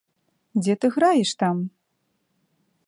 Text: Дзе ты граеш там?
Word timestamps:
Дзе 0.61 0.73
ты 0.81 0.85
граеш 0.95 1.31
там? 1.43 1.57